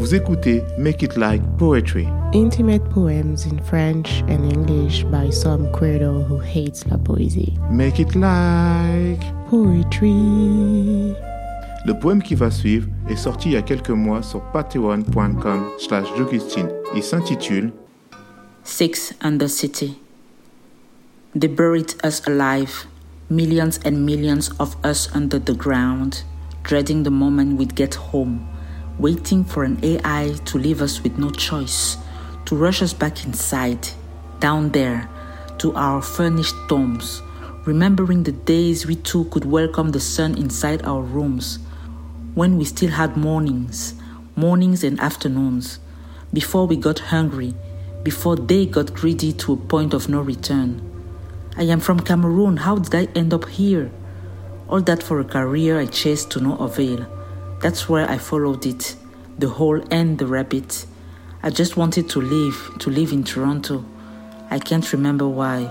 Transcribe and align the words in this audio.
Vous 0.00 0.14
écoutez 0.14 0.64
Make 0.78 1.02
It 1.02 1.18
Like 1.18 1.42
Poetry. 1.58 2.08
Intimate 2.32 2.82
poems 2.88 3.44
in 3.44 3.58
French 3.62 4.22
and 4.30 4.50
English 4.50 5.04
by 5.04 5.30
some 5.30 5.70
credo 5.72 6.22
who 6.22 6.38
hates 6.38 6.86
la 6.86 6.96
poésie. 6.96 7.52
Make 7.70 8.00
It 8.00 8.14
Like 8.14 9.20
Poetry. 9.50 11.12
Le 11.84 11.92
poème 12.00 12.22
qui 12.22 12.34
va 12.34 12.50
suivre 12.50 12.88
est 13.10 13.16
sorti 13.16 13.50
il 13.50 13.52
y 13.52 13.56
a 13.58 13.62
quelques 13.62 13.90
mois 13.90 14.22
sur 14.22 14.40
patreon.com 14.54 15.66
slash 15.78 16.06
Il 16.96 17.02
s'intitule 17.02 17.70
Six 18.64 19.12
Undercity. 19.20 19.98
They 21.38 21.46
buried 21.46 21.94
us 22.02 22.22
alive, 22.26 22.86
millions 23.28 23.78
and 23.84 24.02
millions 24.06 24.50
of 24.58 24.74
us 24.82 25.10
under 25.14 25.38
the 25.38 25.54
ground, 25.54 26.24
dreading 26.64 27.02
the 27.02 27.10
moment 27.10 27.58
we'd 27.58 27.74
get 27.76 27.94
home 27.94 28.46
waiting 29.00 29.42
for 29.42 29.64
an 29.64 29.78
AI 29.82 30.34
to 30.44 30.58
leave 30.58 30.82
us 30.82 31.02
with 31.02 31.16
no 31.16 31.30
choice, 31.30 31.96
to 32.44 32.54
rush 32.54 32.82
us 32.82 32.92
back 32.92 33.24
inside, 33.24 33.88
down 34.40 34.68
there, 34.70 35.08
to 35.58 35.74
our 35.74 36.02
furnished 36.02 36.54
domes, 36.68 37.22
remembering 37.64 38.22
the 38.22 38.32
days 38.32 38.86
we 38.86 38.96
too 38.96 39.24
could 39.26 39.44
welcome 39.44 39.90
the 39.90 40.00
sun 40.00 40.36
inside 40.36 40.82
our 40.84 41.00
rooms, 41.00 41.58
when 42.34 42.58
we 42.58 42.64
still 42.64 42.90
had 42.90 43.16
mornings, 43.16 43.94
mornings 44.36 44.84
and 44.84 45.00
afternoons, 45.00 45.78
before 46.32 46.66
we 46.66 46.76
got 46.76 46.98
hungry, 46.98 47.54
before 48.02 48.36
they 48.36 48.66
got 48.66 48.92
greedy 48.94 49.32
to 49.32 49.54
a 49.54 49.56
point 49.56 49.94
of 49.94 50.08
no 50.08 50.20
return. 50.20 50.80
I 51.56 51.62
am 51.62 51.80
from 51.80 52.00
Cameroon, 52.00 52.58
how 52.58 52.76
did 52.76 52.94
I 52.94 53.10
end 53.18 53.32
up 53.32 53.48
here? 53.48 53.90
All 54.68 54.80
that 54.82 55.02
for 55.02 55.20
a 55.20 55.24
career 55.24 55.80
I 55.80 55.86
chased 55.86 56.30
to 56.32 56.40
no 56.40 56.56
avail. 56.58 57.06
That's 57.60 57.90
where 57.90 58.08
I 58.08 58.16
followed 58.16 58.64
it, 58.64 58.96
the 59.38 59.50
hole 59.50 59.82
and 59.90 60.16
the 60.16 60.26
rabbit. 60.26 60.86
I 61.42 61.50
just 61.50 61.76
wanted 61.76 62.08
to 62.08 62.20
live, 62.22 62.78
to 62.78 62.88
live 62.88 63.12
in 63.12 63.22
Toronto. 63.22 63.84
I 64.50 64.58
can't 64.58 64.90
remember 64.94 65.28
why. 65.28 65.64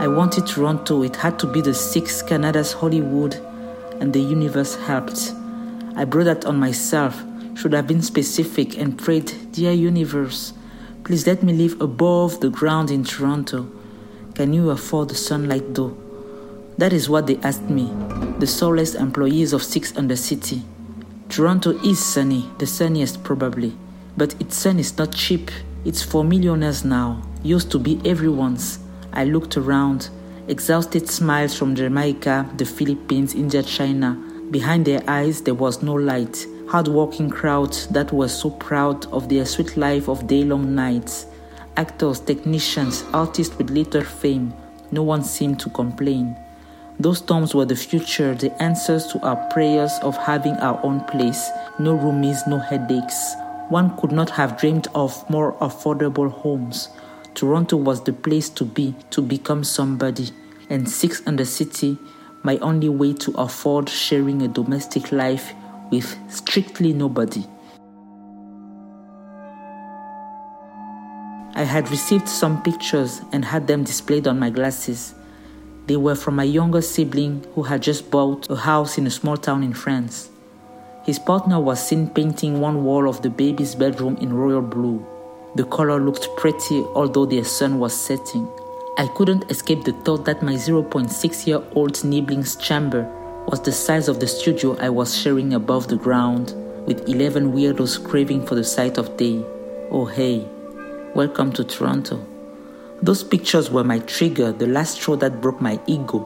I 0.00 0.08
wanted 0.08 0.48
Toronto, 0.48 1.04
it 1.04 1.14
had 1.14 1.38
to 1.38 1.46
be 1.46 1.60
the 1.60 1.74
sixth 1.74 2.26
Canada's 2.26 2.72
Hollywood, 2.72 3.36
and 4.00 4.12
the 4.12 4.18
universe 4.18 4.74
helped. 4.74 5.32
I 5.94 6.04
brought 6.04 6.24
that 6.24 6.44
on 6.44 6.56
myself, 6.58 7.22
should 7.54 7.72
have 7.72 7.86
been 7.86 8.02
specific 8.02 8.76
and 8.76 8.98
prayed, 8.98 9.32
Dear 9.52 9.70
universe, 9.72 10.54
please 11.04 11.24
let 11.24 11.44
me 11.44 11.52
live 11.52 11.80
above 11.80 12.40
the 12.40 12.50
ground 12.50 12.90
in 12.90 13.04
Toronto. 13.04 13.70
Can 14.34 14.52
you 14.52 14.70
afford 14.70 15.10
the 15.10 15.14
sunlight 15.14 15.74
though? 15.74 15.96
That 16.78 16.92
is 16.92 17.08
what 17.08 17.28
they 17.28 17.36
asked 17.38 17.70
me, 17.70 17.92
the 18.40 18.46
soulless 18.48 18.96
employees 18.96 19.52
of 19.52 19.62
Six 19.62 19.92
Undercity. 19.92 20.62
Toronto 21.38 21.70
is 21.84 22.04
sunny, 22.04 22.50
the 22.58 22.66
sunniest 22.66 23.22
probably, 23.22 23.72
but 24.16 24.34
its 24.40 24.56
sun 24.56 24.80
is 24.80 24.98
not 24.98 25.14
cheap. 25.14 25.52
It's 25.84 26.02
for 26.02 26.24
millionaires 26.24 26.84
now, 26.84 27.22
used 27.44 27.70
to 27.70 27.78
be 27.78 28.00
everyone's. 28.04 28.80
I 29.12 29.22
looked 29.22 29.56
around, 29.56 30.10
exhausted 30.48 31.08
smiles 31.08 31.56
from 31.56 31.76
Jamaica, 31.76 32.50
the 32.56 32.64
Philippines, 32.64 33.36
India, 33.36 33.62
China. 33.62 34.14
Behind 34.50 34.84
their 34.84 35.00
eyes, 35.06 35.40
there 35.40 35.54
was 35.54 35.80
no 35.80 35.94
light. 35.94 36.44
Hard-working 36.70 37.30
crowds 37.30 37.86
that 37.86 38.12
were 38.12 38.26
so 38.26 38.50
proud 38.50 39.06
of 39.12 39.28
their 39.28 39.46
sweet 39.46 39.76
life 39.76 40.08
of 40.08 40.26
day-long 40.26 40.74
nights. 40.74 41.26
Actors, 41.76 42.18
technicians, 42.18 43.04
artists 43.12 43.56
with 43.58 43.70
little 43.70 44.02
fame. 44.02 44.52
No 44.90 45.04
one 45.04 45.22
seemed 45.22 45.60
to 45.60 45.70
complain. 45.70 46.36
Those 47.00 47.18
storms 47.18 47.54
were 47.54 47.64
the 47.64 47.76
future, 47.76 48.34
the 48.34 48.50
answers 48.60 49.06
to 49.08 49.20
our 49.20 49.36
prayers 49.50 49.92
of 50.02 50.16
having 50.16 50.54
our 50.54 50.84
own 50.84 51.00
place, 51.04 51.48
no 51.78 51.96
roomies, 51.96 52.46
no 52.48 52.58
headaches. 52.58 53.34
One 53.68 53.96
could 53.98 54.10
not 54.10 54.30
have 54.30 54.58
dreamed 54.58 54.88
of 54.96 55.28
more 55.30 55.52
affordable 55.60 56.28
homes. 56.30 56.88
Toronto 57.34 57.76
was 57.76 58.02
the 58.02 58.12
place 58.12 58.48
to 58.50 58.64
be, 58.64 58.96
to 59.10 59.22
become 59.22 59.62
somebody. 59.62 60.30
And 60.70 60.90
Six 60.90 61.20
Undercity, 61.20 61.98
my 62.42 62.56
only 62.58 62.88
way 62.88 63.12
to 63.12 63.30
afford 63.32 63.88
sharing 63.88 64.42
a 64.42 64.48
domestic 64.48 65.12
life 65.12 65.52
with 65.92 66.16
strictly 66.28 66.92
nobody. 66.92 67.44
I 71.54 71.62
had 71.62 71.90
received 71.90 72.28
some 72.28 72.62
pictures 72.62 73.20
and 73.32 73.44
had 73.44 73.68
them 73.68 73.84
displayed 73.84 74.26
on 74.26 74.38
my 74.38 74.50
glasses. 74.50 75.14
They 75.88 75.96
were 75.96 76.14
from 76.14 76.36
my 76.36 76.44
younger 76.44 76.82
sibling 76.82 77.46
who 77.54 77.62
had 77.62 77.80
just 77.80 78.10
bought 78.10 78.50
a 78.50 78.56
house 78.56 78.98
in 78.98 79.06
a 79.06 79.10
small 79.10 79.38
town 79.38 79.62
in 79.62 79.72
France. 79.72 80.28
His 81.06 81.18
partner 81.18 81.58
was 81.58 81.82
seen 81.82 82.10
painting 82.10 82.60
one 82.60 82.84
wall 82.84 83.08
of 83.08 83.22
the 83.22 83.30
baby's 83.30 83.74
bedroom 83.74 84.18
in 84.18 84.30
royal 84.30 84.60
blue. 84.60 85.02
The 85.54 85.64
color 85.64 85.98
looked 85.98 86.28
pretty 86.36 86.80
although 86.94 87.24
the 87.24 87.42
sun 87.42 87.78
was 87.78 87.98
setting. 87.98 88.46
I 88.98 89.06
couldn't 89.16 89.50
escape 89.50 89.84
the 89.84 89.94
thought 90.04 90.26
that 90.26 90.42
my 90.42 90.56
0.6 90.56 91.46
year 91.46 91.62
old 91.72 91.94
nibling's 92.04 92.56
chamber 92.56 93.04
was 93.46 93.62
the 93.62 93.72
size 93.72 94.08
of 94.08 94.20
the 94.20 94.28
studio 94.28 94.76
I 94.78 94.90
was 94.90 95.16
sharing 95.16 95.54
above 95.54 95.88
the 95.88 95.96
ground, 95.96 96.52
with 96.86 97.08
11 97.08 97.54
weirdos 97.54 98.04
craving 98.06 98.44
for 98.44 98.56
the 98.56 98.64
sight 98.64 98.98
of 98.98 99.16
day. 99.16 99.42
Oh, 99.90 100.04
hey, 100.04 100.46
welcome 101.14 101.50
to 101.52 101.64
Toronto. 101.64 102.27
Those 103.00 103.22
pictures 103.22 103.70
were 103.70 103.84
my 103.84 104.00
trigger, 104.00 104.50
the 104.50 104.66
last 104.66 104.94
straw 104.94 105.14
that 105.16 105.40
broke 105.40 105.60
my 105.60 105.78
ego. 105.86 106.18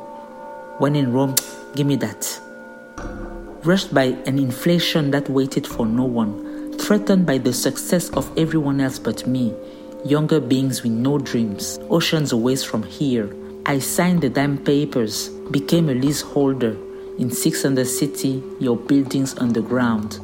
When 0.78 0.97
in 0.97 1.12
Rome, 1.12 1.34
give 1.75 1.87
me 1.87 1.97
that. 1.97 2.41
Rushed 3.62 3.93
by 3.93 4.16
an 4.27 4.38
inflation 4.38 5.11
that 5.11 5.28
waited 5.28 5.66
for 5.66 5.84
no 5.84 6.05
one, 6.05 6.72
threatened 6.78 7.27
by 7.27 7.38
the 7.38 7.53
success 7.53 8.09
of 8.11 8.31
everyone 8.38 8.81
else 8.81 8.99
but 8.99 9.27
me, 9.27 9.55
younger 10.05 10.41
beings 10.41 10.82
with 10.82 10.93
no 10.93 11.19
dreams, 11.19 11.78
oceans 11.91 12.32
away 12.32 12.56
from 12.56 12.82
here, 12.82 13.31
I 13.66 13.78
signed 13.78 14.22
the 14.22 14.31
damn 14.31 14.56
papers, 14.56 15.28
became 15.50 15.91
a 15.91 15.94
leaseholder 15.94 16.77
in 17.19 17.31
Six 17.31 17.65
Undercity, 17.65 18.43
your 18.61 18.77
buildings 18.77 19.37
underground. 19.37 20.19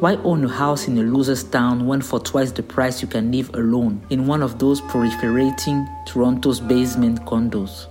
Why 0.00 0.14
own 0.22 0.44
a 0.44 0.48
house 0.48 0.86
in 0.86 0.96
a 0.98 1.02
loser's 1.02 1.42
town 1.42 1.84
when 1.84 2.02
for 2.02 2.20
twice 2.20 2.52
the 2.52 2.62
price 2.62 3.02
you 3.02 3.08
can 3.08 3.32
live 3.32 3.52
alone 3.54 4.00
in 4.10 4.28
one 4.28 4.44
of 4.44 4.60
those 4.60 4.80
proliferating 4.80 5.88
Toronto's 6.06 6.60
basement 6.60 7.24
condos? 7.24 7.88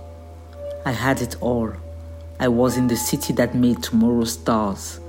I 0.86 0.92
had 0.92 1.20
it 1.20 1.36
all. 1.42 1.70
I 2.40 2.48
was 2.48 2.78
in 2.78 2.88
the 2.88 2.96
city 2.96 3.34
that 3.34 3.54
made 3.54 3.82
tomorrow's 3.82 4.32
stars. 4.32 5.00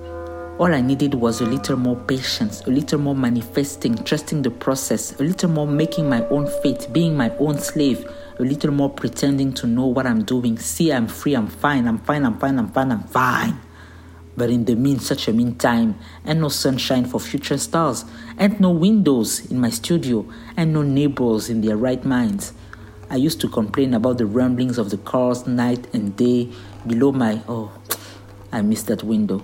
All 0.58 0.74
I 0.74 0.82
needed 0.82 1.14
was 1.14 1.40
a 1.40 1.46
little 1.46 1.78
more 1.78 1.96
patience, 1.96 2.60
a 2.68 2.70
little 2.70 3.00
more 3.00 3.16
manifesting, 3.16 3.96
trusting 4.04 4.42
the 4.42 4.52
process, 4.52 5.18
a 5.22 5.24
little 5.24 5.52
more 5.52 5.68
making 5.68 6.10
my 6.10 6.28
own 6.28 6.48
fate, 6.62 6.90
being 6.92 7.16
my 7.16 7.30
own 7.38 7.60
slave, 7.60 8.06
a 8.40 8.44
little 8.44 8.74
more 8.74 8.90
pretending 8.90 9.54
to 9.54 9.68
know 9.68 9.86
what 9.86 10.06
I'm 10.06 10.26
doing. 10.26 10.60
See, 10.60 10.92
I'm 10.92 11.08
free, 11.08 11.34
I'm 11.34 11.48
fine, 11.48 11.88
I'm 11.88 12.00
fine, 12.00 12.26
I'm 12.26 12.38
fine, 12.38 12.60
I'm 12.60 12.68
fine, 12.68 12.92
I'm 12.92 13.04
fine. 13.04 13.69
But 14.40 14.50
in 14.50 14.64
the 14.64 14.78
mean 14.78 15.00
such 15.00 15.28
a 15.28 15.34
mean 15.34 15.56
time, 15.56 16.00
and 16.24 16.40
no 16.40 16.48
sunshine 16.48 17.04
for 17.04 17.20
future 17.20 17.58
stars, 17.58 18.06
and 18.38 18.58
no 18.62 18.70
windows 18.72 19.52
in 19.52 19.60
my 19.60 19.70
studio, 19.70 20.26
and 20.56 20.72
no 20.72 20.82
neighbors 20.82 21.50
in 21.50 21.60
their 21.60 21.76
right 21.76 22.06
minds. 22.06 22.54
I 23.10 23.18
used 23.18 23.42
to 23.42 23.50
complain 23.50 23.94
about 23.94 24.18
the 24.18 24.26
rumblings 24.26 24.78
of 24.78 24.92
the 24.92 24.98
cars 24.98 25.46
night 25.46 25.94
and 25.94 26.16
day 26.16 26.48
below 26.88 27.12
my 27.12 27.42
oh 27.50 27.74
I 28.54 28.62
missed 28.62 28.88
that 28.88 29.04
window. 29.04 29.44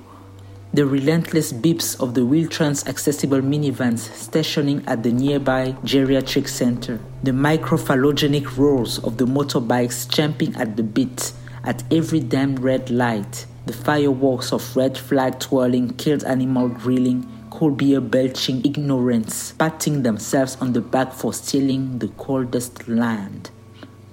The 0.73 0.85
relentless 0.85 1.51
beeps 1.51 2.00
of 2.00 2.13
the 2.13 2.25
Wheel-Trans 2.25 2.88
accessible 2.88 3.41
minivans 3.41 4.00
stationing 4.16 4.81
at 4.88 5.03
the 5.03 5.12
nearby 5.12 5.73
geriatric 5.83 6.47
center. 6.47 7.01
The 7.23 7.31
microphallogenic 7.31 8.56
roars 8.56 9.00
of 9.00 9.17
the 9.17 9.25
motorbikes 9.25 10.09
champing 10.09 10.56
at 10.56 10.77
the 10.77 10.83
bit 10.83 11.33
at 11.66 11.83
every 11.91 12.22
damn 12.22 12.56
red 12.56 12.89
light 12.89 13.45
the 13.65 13.73
fireworks 13.73 14.53
of 14.53 14.75
red 14.75 14.97
flag 14.97 15.39
twirling, 15.39 15.93
killed 15.95 16.23
animal 16.23 16.67
grilling, 16.67 17.27
cold 17.49 17.77
beer 17.77 18.00
belching, 18.00 18.63
ignorance, 18.63 19.53
patting 19.53 20.03
themselves 20.03 20.56
on 20.62 20.73
the 20.73 20.81
back 20.81 21.13
for 21.13 21.33
stealing 21.33 21.97
the 22.00 22.09
coldest 22.09 22.88
land. 22.88 23.50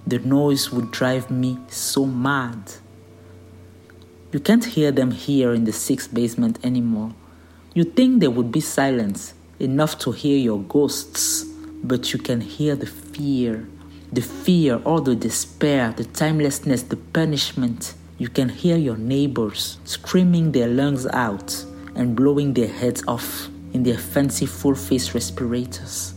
The 0.07 0.21
noise 0.21 0.73
would 0.73 0.91
drive 0.91 1.31
me 1.31 1.59
so 1.69 2.07
mad. 2.07 2.73
You 4.33 4.41
can't 4.41 4.65
hear 4.65 4.91
them 4.91 5.11
here 5.11 5.53
in 5.53 5.65
the 5.65 5.73
sixth 5.73 6.15
basement 6.15 6.59
anymore. 6.65 7.13
You 7.75 7.85
think 7.85 8.21
there 8.21 8.31
would 8.31 8.51
be 8.51 8.61
silence, 8.61 9.35
enough 9.61 9.99
to 10.01 10.13
hear 10.13 10.39
your 10.39 10.61
ghosts, 10.63 11.45
but 11.85 12.13
you 12.13 12.19
can 12.19 12.41
hear 12.41 12.75
the 12.75 12.87
fear. 12.87 13.69
The 14.13 14.23
fear, 14.23 14.77
all 14.85 15.01
the 15.01 15.15
despair, 15.15 15.93
the 15.97 16.05
timelessness, 16.05 16.83
the 16.83 16.97
punishment 16.97 17.95
you 18.23 18.29
can 18.29 18.49
hear 18.49 18.77
your 18.77 18.97
neighbors 18.97 19.81
screaming 19.85 20.53
their 20.53 20.69
lungs 20.69 21.09
out 21.09 21.65
and 21.97 22.15
blowing 22.15 22.55
their 22.55 22.69
heads 22.69 23.03
off 23.09 23.49
in 23.73 23.83
their 23.83 23.99
fancy 23.99 24.47
full 24.47 24.77
face 24.77 25.13
respirators. 25.13 26.15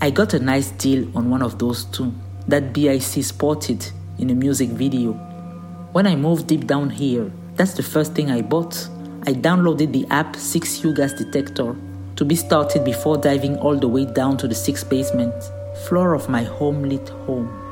I 0.00 0.10
got 0.10 0.34
a 0.34 0.40
nice 0.40 0.72
deal 0.72 1.16
on 1.16 1.30
one 1.30 1.42
of 1.42 1.60
those 1.60 1.84
too, 1.84 2.12
that 2.48 2.72
BIC 2.72 3.22
spotted 3.22 3.88
in 4.18 4.30
a 4.30 4.34
music 4.34 4.70
video. 4.70 5.12
When 5.92 6.08
I 6.08 6.16
moved 6.16 6.48
deep 6.48 6.66
down 6.66 6.90
here, 6.90 7.30
that's 7.54 7.74
the 7.74 7.84
first 7.84 8.14
thing 8.14 8.32
I 8.32 8.42
bought. 8.42 8.74
I 9.24 9.32
downloaded 9.32 9.92
the 9.92 10.08
app 10.10 10.34
6U 10.34 10.96
Gas 10.96 11.12
Detector 11.12 11.76
to 12.16 12.24
be 12.24 12.34
started 12.34 12.84
before 12.84 13.16
diving 13.16 13.56
all 13.58 13.76
the 13.76 13.86
way 13.86 14.06
down 14.06 14.38
to 14.38 14.48
the 14.48 14.56
sixth 14.56 14.90
basement 14.90 15.34
floor 15.86 16.14
of 16.14 16.28
my 16.28 16.42
home 16.42 16.82
lit 16.82 17.08
home. 17.10 17.67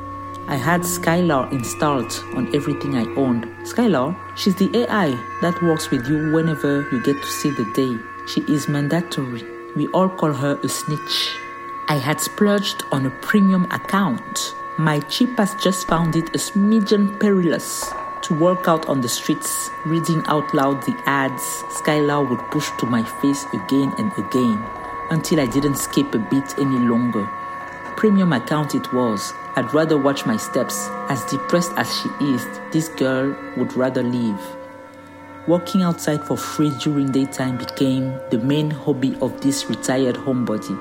I 0.48 0.54
had 0.54 0.82
Skylar 0.82 1.50
installed 1.50 2.22
on 2.36 2.54
everything 2.54 2.96
I 2.96 3.04
owned. 3.16 3.46
Skylar, 3.64 4.16
she's 4.36 4.54
the 4.54 4.70
AI 4.76 5.18
that 5.42 5.60
works 5.60 5.90
with 5.90 6.08
you 6.08 6.30
whenever 6.32 6.88
you 6.92 7.02
get 7.02 7.20
to 7.20 7.26
see 7.26 7.50
the 7.50 7.64
day. 7.74 7.98
She 8.28 8.42
is 8.42 8.68
mandatory. 8.68 9.44
We 9.74 9.88
all 9.88 10.08
call 10.08 10.32
her 10.32 10.56
a 10.62 10.68
snitch. 10.68 11.36
I 11.88 11.96
had 11.96 12.20
splurged 12.20 12.84
on 12.92 13.06
a 13.06 13.10
premium 13.10 13.64
account. 13.72 14.54
My 14.78 15.00
chip 15.00 15.36
has 15.38 15.52
just 15.56 15.88
found 15.88 16.14
it 16.14 16.28
a 16.28 16.38
smidgen 16.38 17.18
perilous 17.18 17.92
to 18.22 18.34
work 18.34 18.68
out 18.68 18.86
on 18.86 19.00
the 19.00 19.08
streets, 19.08 19.70
reading 19.84 20.22
out 20.26 20.54
loud 20.54 20.82
the 20.82 20.96
ads 21.06 21.42
Skylar 21.70 22.28
would 22.28 22.50
push 22.52 22.70
to 22.78 22.86
my 22.86 23.02
face 23.02 23.44
again 23.52 23.92
and 23.98 24.12
again 24.16 24.64
until 25.10 25.40
I 25.40 25.46
didn't 25.46 25.76
skip 25.76 26.14
a 26.14 26.18
bit 26.18 26.56
any 26.56 26.78
longer. 26.78 27.28
Premium 27.96 28.34
account 28.34 28.74
it 28.74 28.92
was. 28.92 29.32
I'd 29.56 29.72
rather 29.72 29.96
watch 29.96 30.26
my 30.26 30.36
steps. 30.36 30.88
As 31.08 31.24
depressed 31.30 31.72
as 31.76 31.88
she 31.98 32.08
is, 32.26 32.46
this 32.70 32.88
girl 32.90 33.34
would 33.56 33.74
rather 33.74 34.02
leave. 34.02 34.38
Walking 35.48 35.80
outside 35.82 36.22
for 36.26 36.36
free 36.36 36.70
during 36.78 37.10
daytime 37.10 37.56
became 37.56 38.18
the 38.30 38.38
main 38.38 38.70
hobby 38.70 39.16
of 39.22 39.40
this 39.40 39.70
retired 39.70 40.16
homebody. 40.16 40.76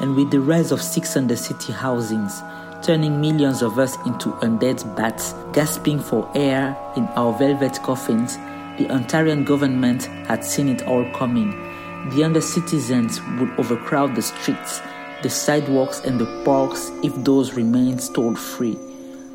And 0.00 0.16
with 0.16 0.30
the 0.30 0.40
rise 0.40 0.72
of 0.72 0.80
Six 0.80 1.14
Undercity 1.14 1.72
housings, 1.74 2.40
turning 2.82 3.20
millions 3.20 3.60
of 3.60 3.78
us 3.78 3.96
into 4.06 4.30
undead 4.40 4.96
bats, 4.96 5.34
gasping 5.52 6.00
for 6.00 6.30
air 6.34 6.74
in 6.96 7.04
our 7.08 7.36
velvet 7.38 7.82
coffins, 7.82 8.36
the 8.78 8.86
Ontarian 8.88 9.44
government 9.44 10.06
had 10.26 10.44
seen 10.44 10.70
it 10.70 10.86
all 10.86 11.04
coming. 11.12 11.50
The 12.10 12.24
under 12.24 12.40
citizens 12.40 13.20
would 13.38 13.50
overcrowd 13.58 14.14
the 14.14 14.22
streets, 14.22 14.80
the 15.22 15.30
sidewalks, 15.30 16.00
and 16.00 16.20
the 16.20 16.42
parks 16.44 16.90
if 17.02 17.14
those 17.24 17.54
remained 17.54 18.02
toll 18.14 18.34
free. 18.34 18.76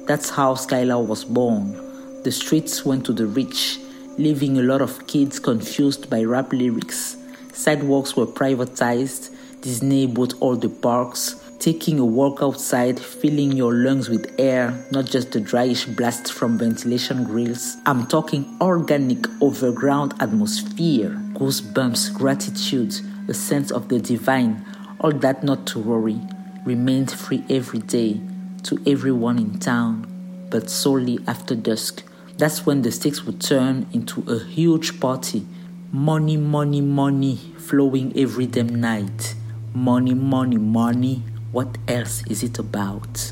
That's 0.06 0.30
how 0.30 0.56
Skylar 0.56 1.06
was 1.06 1.26
born. 1.26 2.24
The 2.24 2.32
streets 2.32 2.86
went 2.86 3.06
to 3.06 3.14
the 3.14 3.28
rich, 3.28 3.80
leaving 4.18 4.58
a 4.58 4.64
lot 4.64 4.82
of 4.82 5.08
kids 5.08 5.40
confused 5.40 6.10
by 6.10 6.24
rap 6.24 6.52
lyrics. 6.52 7.18
Sidewalks 7.54 8.16
were 8.16 8.26
privatized, 8.26 9.32
Disney 9.62 10.06
bought 10.06 10.34
all 10.40 10.56
the 10.56 10.70
parks, 10.70 11.42
taking 11.60 12.00
a 12.00 12.06
walk 12.06 12.40
outside, 12.42 13.00
filling 13.00 13.52
your 13.52 13.74
lungs 13.74 14.10
with 14.10 14.34
air, 14.40 14.74
not 14.92 15.06
just 15.06 15.32
the 15.32 15.40
dryish 15.40 15.96
blast 15.96 16.32
from 16.32 16.58
ventilation 16.58 17.24
grills. 17.24 17.78
I'm 17.86 18.06
talking 18.08 18.58
organic, 18.62 19.26
overground 19.42 20.14
atmosphere, 20.20 21.10
goosebumps, 21.34 22.14
gratitude, 22.14 22.96
a 23.28 23.34
sense 23.34 23.72
of 23.72 23.90
the 23.90 24.00
divine, 24.00 24.64
all 25.00 25.12
that 25.12 25.44
not 25.44 25.68
to 25.68 25.80
worry, 25.80 26.20
remained 26.66 27.12
free 27.12 27.44
every 27.50 27.80
day 27.80 28.20
to 28.64 28.82
everyone 28.86 29.38
in 29.38 29.60
town, 29.60 30.08
but 30.50 30.70
solely 30.70 31.20
after 31.28 31.56
dusk. 31.56 32.04
That's 32.38 32.66
when 32.66 32.82
the 32.82 32.92
stakes 32.92 33.24
would 33.24 33.42
turn 33.42 33.88
into 33.94 34.24
a 34.28 34.40
huge 34.40 35.00
party. 35.00 35.46
Money, 35.92 36.38
money, 36.38 36.82
money 36.82 37.38
flowing 37.58 38.12
every 38.18 38.46
damn 38.46 38.76
night. 38.76 39.36
Money, 39.74 40.14
money, 40.14 40.58
money. 40.58 41.24
What 41.52 41.78
else 41.88 42.24
is 42.28 42.44
it 42.44 42.60
about? 42.60 43.32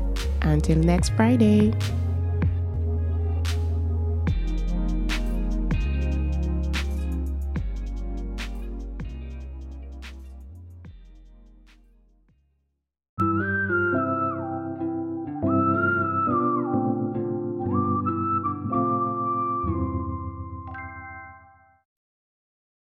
Until 0.41 0.77
next 0.77 1.09
Friday. 1.15 1.73